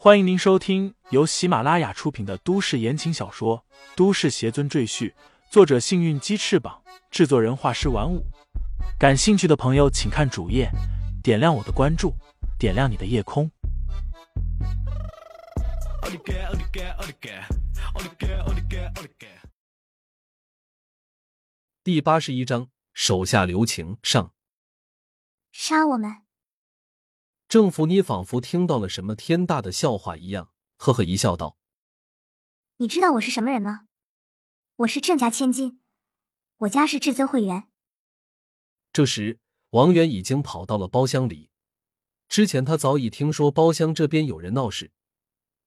[0.00, 3.64] 欢迎您收听由喜马拉雅出品的都市言情小说
[3.96, 5.10] 《都市邪尊赘婿》，
[5.50, 8.24] 作者：幸运鸡翅膀，制作人：画师玩五。
[8.96, 10.70] 感兴趣的朋友，请看主页，
[11.20, 12.14] 点亮我的关注，
[12.60, 13.50] 点亮你的夜空。
[21.82, 24.32] 第八十一章，手下留情上。
[25.50, 26.27] 杀我们！
[27.48, 31.56] 郑福妮仿佛听到了什么天大的笑话一样，呵呵一笑，道
[32.76, 33.86] ：“你知道我是什么人吗？
[34.76, 35.80] 我是郑家千金，
[36.58, 37.68] 我家是至尊会员。”
[38.92, 39.38] 这时，
[39.70, 41.48] 王源已经跑到了包厢里。
[42.28, 44.92] 之前他早已听说包厢这边有人闹事，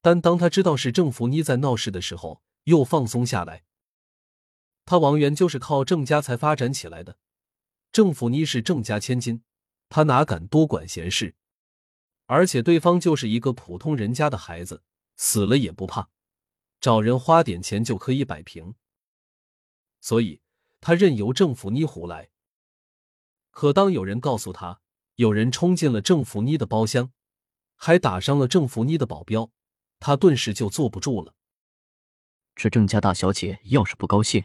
[0.03, 3.63] 但当他知道是郑福妮在闹事的时候，又放松下来。
[4.86, 7.17] 他王源就是靠郑家才发展起来的，
[7.91, 9.41] 郑福妮是郑家千金，
[9.89, 11.34] 他哪敢多管闲事？
[12.25, 14.84] 而且对方就是一个普通人家的孩子，
[15.17, 16.09] 死了也不怕，
[16.80, 18.75] 找人花点钱就可以摆平。
[20.00, 20.42] 所以
[20.80, 22.30] 他任由郑福妮胡来。
[23.52, 24.81] 可当有人告诉他
[25.16, 27.11] 有人冲进了郑福妮的包厢，
[27.75, 29.52] 还打伤了郑福妮的保镖，
[29.99, 31.36] 他顿时就坐不住了。
[32.55, 34.44] 这郑家大小姐要是不高兴，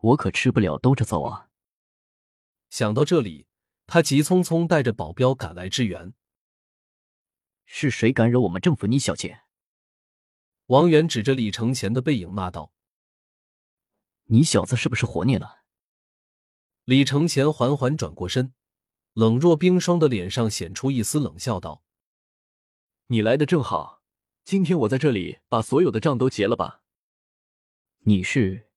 [0.00, 1.48] 我可吃不了兜着走啊！
[2.70, 3.46] 想到这里，
[3.86, 6.14] 他急匆匆带着保镖赶来支援。
[7.72, 9.42] 是谁敢惹我们郑府妮小姐？
[10.66, 12.72] 王源指着李承前的背影骂道
[14.26, 15.62] ：“你小子是不是活腻了？”
[16.84, 18.52] 李承前缓缓转过身，
[19.12, 21.84] 冷若冰霜的脸上显出一丝冷笑，道
[23.06, 24.02] ：“你来的正好，
[24.44, 26.82] 今天我在这里把所有的账都结了吧。”
[28.04, 28.68] 你是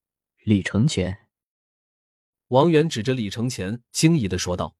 [0.43, 1.27] 李承前？
[2.49, 4.77] 王源指着李承前，惊疑的说道：“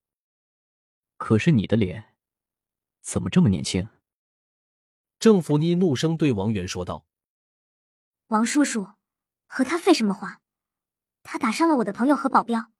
[1.17, 2.15] 可是你的脸
[3.01, 3.89] 怎么这么年轻？”
[5.23, 7.05] 郑福妮怒声对王源说道
[8.27, 8.89] ：“王叔叔，
[9.47, 10.41] 和他废什么话？
[11.21, 12.73] 他打伤了我的朋友和保镖，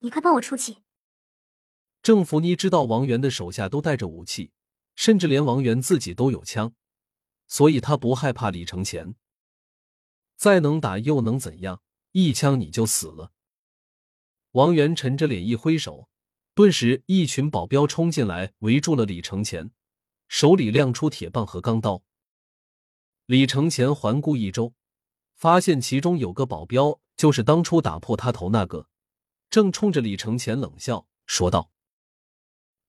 [0.00, 0.82] 你快帮我出气！”
[2.04, 4.52] 郑福妮知道王源的手下都带着武器，
[4.94, 6.74] 甚至连王源自己都有枪，
[7.46, 9.14] 所以他不害怕李承前。
[10.36, 11.80] 再能打又能怎样？
[12.12, 13.32] 一枪你就死了。
[14.50, 16.10] 王源沉着脸一挥手，
[16.52, 19.70] 顿时一群保镖冲进来，围住了李承前。
[20.28, 22.02] 手里亮出铁棒和钢刀，
[23.26, 24.74] 李承前环顾一周，
[25.34, 28.88] 发现其中有个保镖就是当初打破他头那个，
[29.48, 31.70] 正冲着李承前冷笑说道：“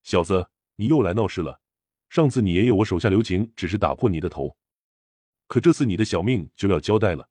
[0.04, 1.62] 小子，你又来闹事了。
[2.10, 4.58] 上次你爷爷我手下留情，只是打破你的头，
[5.48, 7.30] 可这次你的小命就要交代了。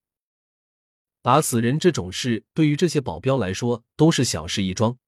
[1.20, 4.98] 打死人这种事，对于这些保镖来说都是小事一桩，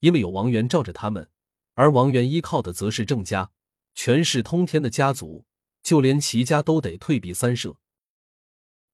[0.00, 1.30] 因为有王源罩着他们，
[1.74, 3.52] 而王源依靠的则是郑家。”
[3.94, 5.44] 权势通天的家族，
[5.82, 7.76] 就连齐家都得退避三舍。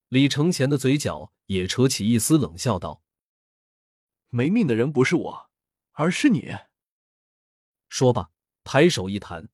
[0.08, 3.02] 李承前的嘴角也扯起一丝冷笑，道
[4.30, 5.50] ：“没命的人不是我，
[5.92, 6.56] 而是你。”
[7.88, 8.30] 说罢，
[8.64, 9.48] 抬手一弹，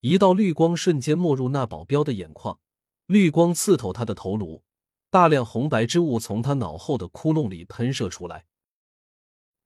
[0.00, 2.58] 一道绿光瞬间没入那保镖的眼眶，
[3.06, 4.62] 绿光刺透他的头颅，
[5.10, 8.46] 大量红白之物从他脑后的窟窿里喷射出来，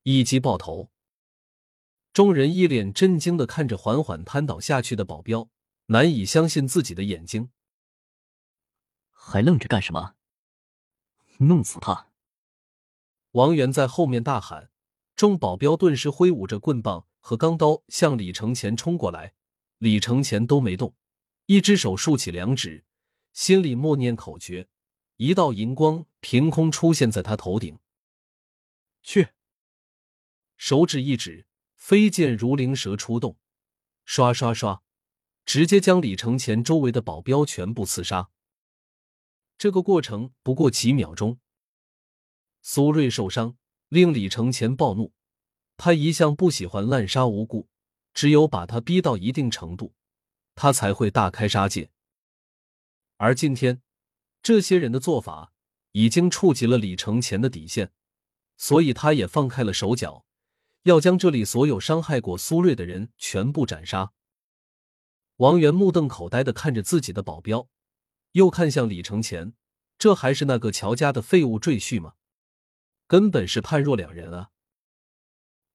[0.02, 0.90] 一击爆头。
[2.12, 5.48] 众人一脸震惊的看着缓缓瘫倒下去的保镖，
[5.86, 7.50] 难以相信自己的眼睛。
[9.10, 10.14] 还愣着干什么？
[11.38, 12.08] 弄死他！
[13.30, 14.70] 王源在后面大喊，
[15.16, 19.32] 众保镖顿时挥舞着棍棒和钢刀向李承前冲过来。
[19.78, 20.94] 李承前都没动，
[21.46, 22.84] 一只手竖起两指，
[23.32, 24.68] 心里默念口诀，
[25.16, 27.78] 一道银光凭空出现在他头顶。
[29.02, 29.28] 去！
[30.58, 31.46] 手指一指。
[31.82, 33.36] 飞剑如灵蛇出动，
[34.04, 34.84] 刷刷刷，
[35.44, 38.30] 直接将李承前周围的保镖全部刺杀。
[39.58, 41.40] 这个过程不过几秒钟。
[42.60, 43.56] 苏瑞受伤，
[43.88, 45.12] 令李承前暴怒。
[45.76, 47.68] 他一向不喜欢滥杀无辜，
[48.14, 49.92] 只有把他逼到一定程度，
[50.54, 51.90] 他才会大开杀戒。
[53.16, 53.82] 而今天，
[54.40, 55.52] 这些人的做法
[55.90, 57.90] 已经触及了李承前的底线，
[58.56, 60.24] 所以他也放开了手脚。
[60.84, 64.12] 要将这里所有伤害过苏瑞的人全部斩杀。
[65.36, 67.68] 王源目瞪口呆的看着自己的保镖，
[68.32, 69.54] 又看向李承前，
[69.98, 72.14] 这还是那个乔家的废物赘婿吗？
[73.06, 74.50] 根本是判若两人啊！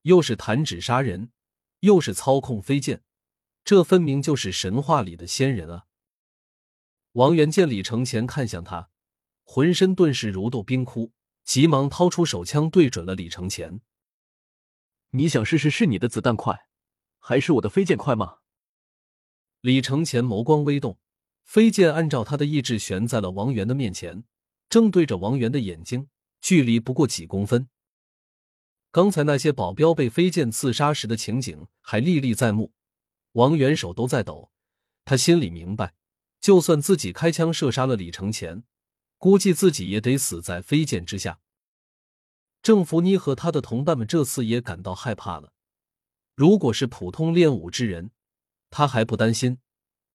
[0.03, 1.31] 又是弹指杀人，
[1.81, 3.03] 又是操控飞剑，
[3.63, 5.85] 这分明就是神话里的仙人啊！
[7.13, 8.89] 王源见李承前看向他，
[9.43, 11.13] 浑身顿时如冻冰窟，
[11.43, 13.81] 急忙掏出手枪对准了李承前。
[15.11, 16.67] 你想试试是你的子弹快，
[17.19, 18.39] 还是我的飞剑快吗？
[19.61, 20.99] 李承前眸光微动，
[21.43, 24.25] 飞剑按照他的意志悬在了王源的面前，
[24.69, 26.09] 正对着王源的眼睛，
[26.41, 27.69] 距离不过几公分。
[28.91, 32.73] 刚才那些保镖被飞剑刺杀时的情景还历历在目，
[33.33, 34.51] 王元手都在抖。
[35.05, 35.93] 他心里明白，
[36.41, 38.63] 就算自己开枪射杀了李承前，
[39.17, 41.39] 估计自己也得死在飞剑之下。
[42.67, 45.53] 郑福妮和他的同伴们这次也感到害怕了。
[46.35, 48.11] 如果是普通练武之人，
[48.69, 49.59] 他还不担心。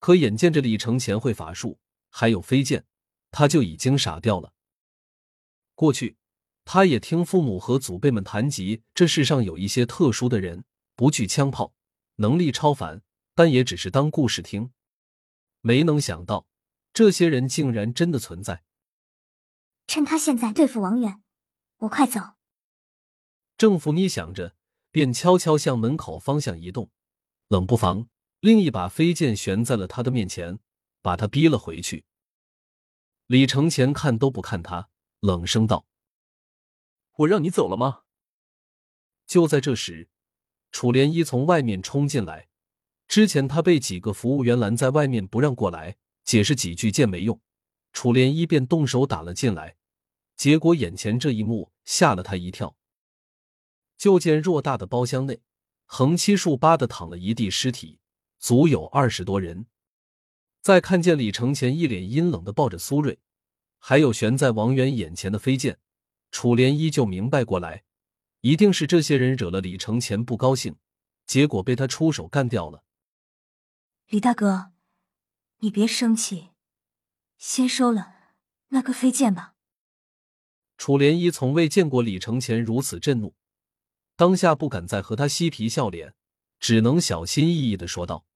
[0.00, 1.78] 可眼见着李承前会法术，
[2.10, 2.84] 还有飞剑，
[3.30, 4.52] 他就已经傻掉了。
[5.74, 6.18] 过去，
[6.66, 11.72] 他也听父母和祖辈们谈及这世上有一些特殊的人，不惧枪炮，
[12.16, 13.00] 能力超凡，
[13.34, 14.70] 但也只是当故事听。
[15.62, 16.46] 没能想到，
[16.92, 18.62] 这些人竟然真的存在。
[19.86, 21.22] 趁他现在对付王远，
[21.78, 22.31] 我快走。
[23.62, 24.56] 郑福妮想着，
[24.90, 26.90] 便悄悄向门口方向移动，
[27.46, 28.08] 冷不防。
[28.40, 30.58] 另一把飞剑悬在了他的面前，
[31.00, 32.04] 把他逼了回去。
[33.28, 34.88] 李承前看都不看他，
[35.20, 35.86] 冷声道
[37.18, 38.00] ：“我让你走了吗？”
[39.28, 40.08] 就在这时，
[40.72, 42.48] 楚莲衣从外面冲进来。
[43.06, 47.40] 之前他被几个服务员拦在外面不让过来，解释几句见没用，
[47.92, 49.76] 楚莲衣便动手打了进来。
[50.34, 52.76] 结果眼前这一幕吓了他一跳。
[54.02, 55.42] 就见偌大的包厢内，
[55.84, 58.00] 横七竖八的躺了一地尸体。
[58.40, 59.66] 足有二十多人，
[60.60, 63.20] 再看见李承前一脸阴冷的抱着苏瑞，
[63.78, 65.78] 还有悬在王源眼前的飞剑，
[66.32, 67.84] 楚莲依旧明白过来，
[68.40, 70.74] 一定是这些人惹了李承前不高兴，
[71.24, 72.82] 结果被他出手干掉了。
[74.08, 74.72] 李大哥，
[75.58, 76.48] 你别生气，
[77.38, 78.14] 先收了
[78.70, 79.54] 那个飞剑吧。
[80.76, 83.36] 楚莲依从未见过李承前如此震怒，
[84.16, 86.14] 当下不敢再和他嬉皮笑脸，
[86.60, 88.26] 只能小心翼翼的说道。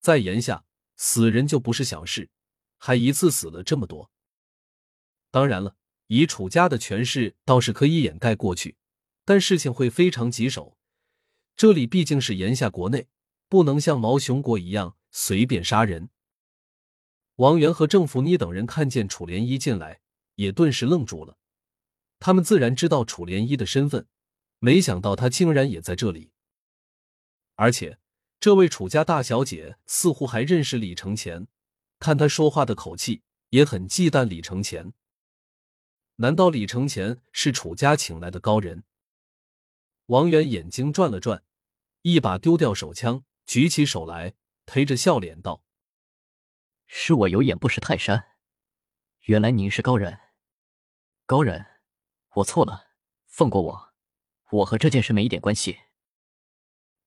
[0.00, 0.64] 在眼下，
[0.96, 2.30] 死人就不是小事，
[2.78, 4.10] 还一次死了这么多。
[5.30, 5.76] 当然了，
[6.06, 8.76] 以楚家的权势，倒是可以掩盖过去，
[9.24, 10.76] 但事情会非常棘手。
[11.56, 13.08] 这里毕竟是炎夏国内，
[13.48, 16.10] 不能像毛熊国一样随便杀人。
[17.36, 20.00] 王源和郑福妮等人看见楚莲衣进来，
[20.36, 21.36] 也顿时愣住了。
[22.18, 24.06] 他们自然知道楚莲衣的身份，
[24.58, 26.32] 没想到他竟然也在这里，
[27.54, 27.98] 而且。
[28.38, 31.48] 这位楚家大小姐似乎还认识李承前，
[31.98, 34.92] 看他说话的口气也很忌惮李承前。
[36.16, 38.84] 难道李承前是楚家请来的高人？
[40.06, 41.42] 王源眼睛转了转，
[42.02, 44.34] 一把丢掉手枪，举起手来，
[44.66, 45.64] 陪着笑脸道
[46.86, 48.36] ：“是我有眼不识泰山，
[49.22, 50.20] 原来您是高人。
[51.24, 51.64] 高人，
[52.34, 52.90] 我错了，
[53.26, 53.85] 放过我，
[54.50, 55.80] 我和这件事没一点关系。”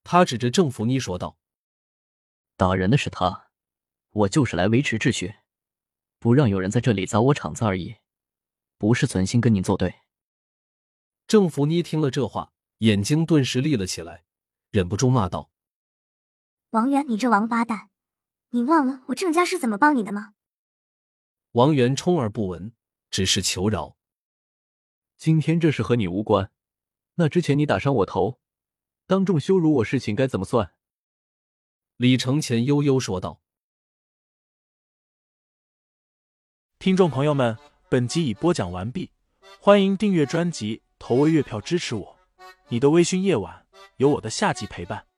[0.03, 1.37] 他指着郑福妮说道
[2.57, 3.51] ：“打人的是他，
[4.11, 5.35] 我就是来维持秩序，
[6.17, 7.97] 不让有人在这里砸我场子而已，
[8.77, 9.99] 不是存心跟您作对。”
[11.27, 14.23] 郑福妮听了这话，眼睛顿时立了起来，
[14.71, 15.51] 忍不住骂道
[16.71, 17.91] ：“王源，你这王八蛋，
[18.49, 20.33] 你忘了我郑家是怎么帮你的吗？”
[21.53, 22.73] 王源充耳不闻，
[23.11, 23.97] 只是求饶
[25.17, 26.51] ：“今天这事和你无关，
[27.19, 28.39] 那之前你打伤我头。”
[29.05, 30.71] 当众羞辱我，事情该怎么算？
[31.97, 33.41] 李承前悠悠说道。
[36.79, 37.57] 听众朋友们，
[37.89, 39.11] 本集已播讲完毕，
[39.59, 42.17] 欢迎订阅专辑，投喂月票支持我。
[42.69, 43.67] 你的微醺夜晚，
[43.97, 45.08] 有我的下集陪伴。